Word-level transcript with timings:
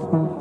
Thank 0.00 0.12
you. 0.12 0.37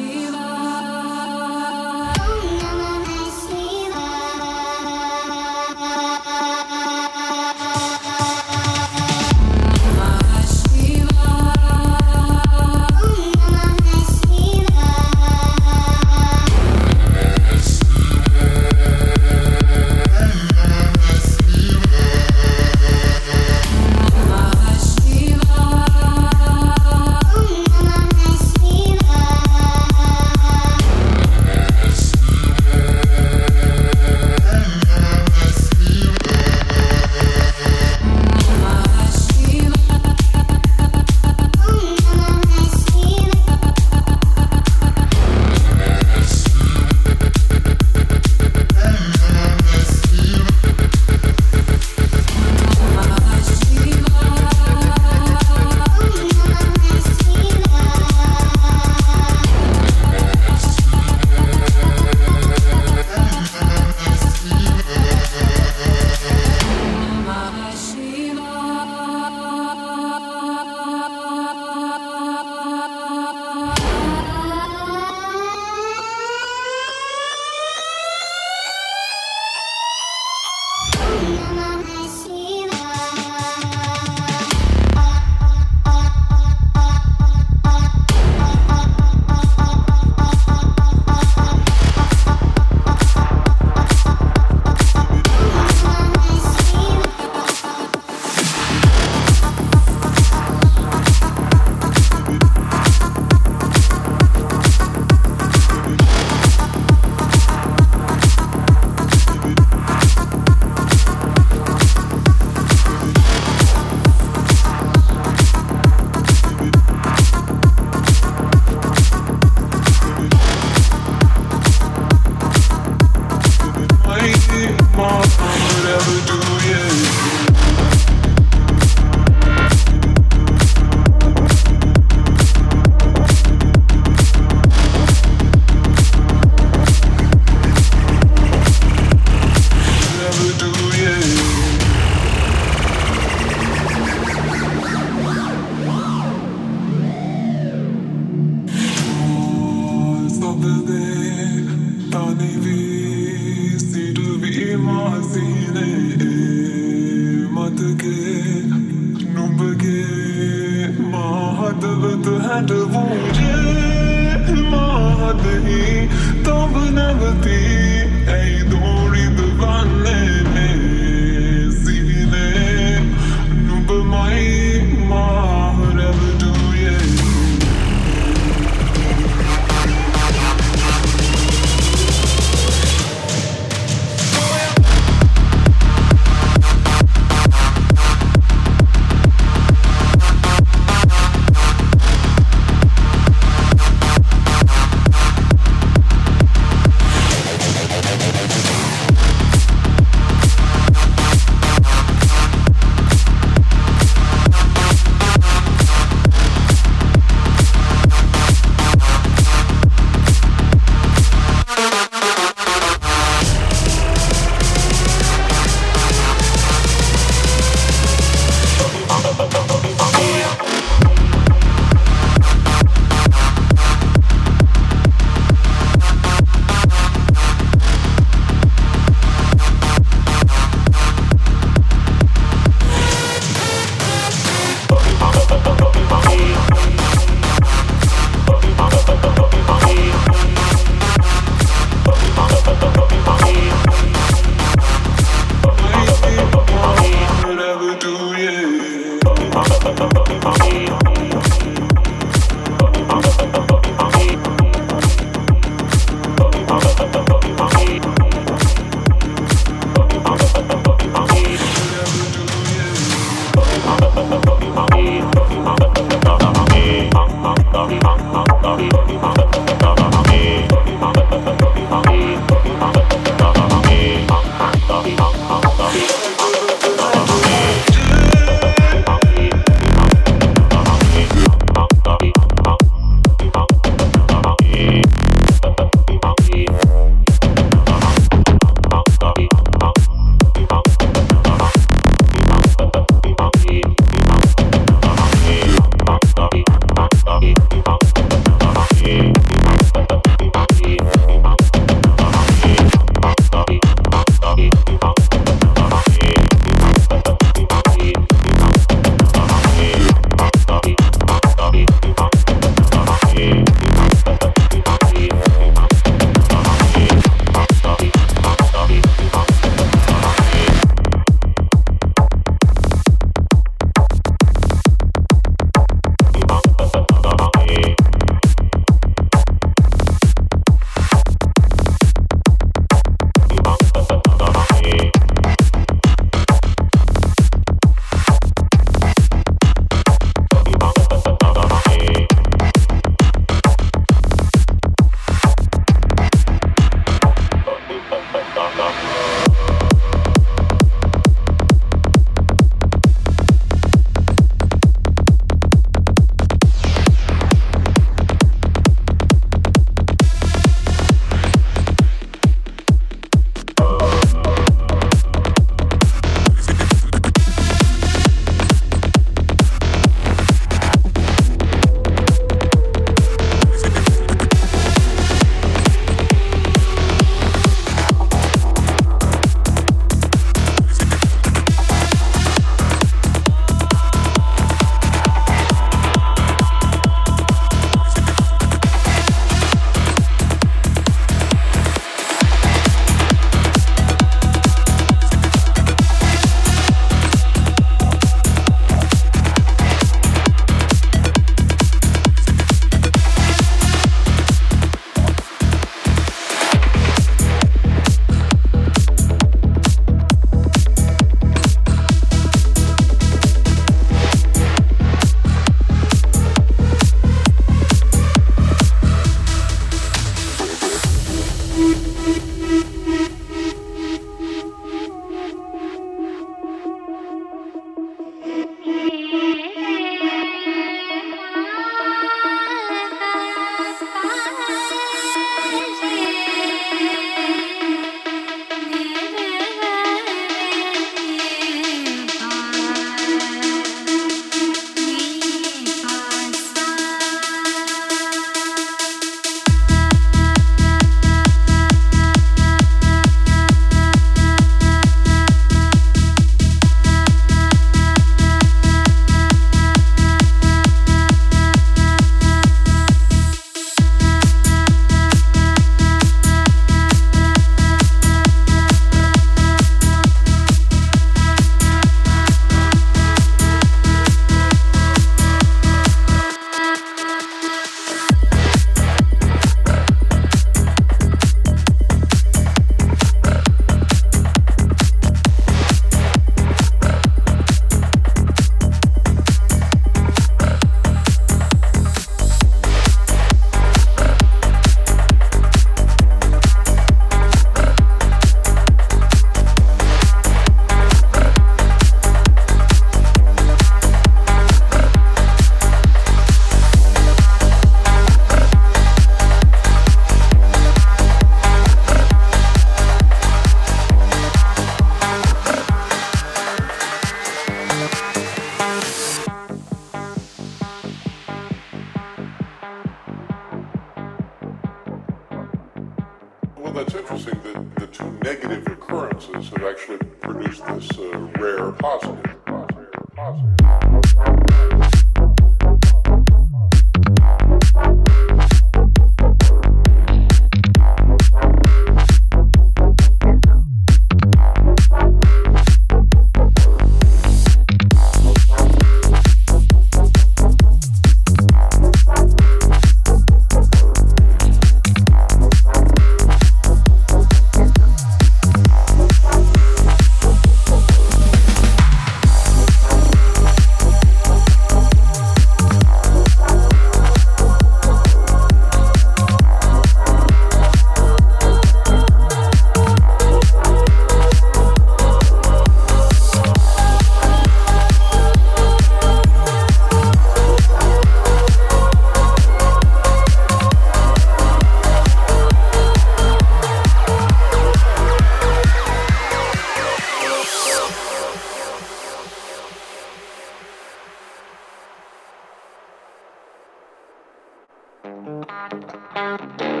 Música 598.23 600.00